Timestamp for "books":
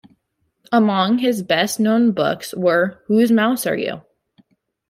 2.11-2.55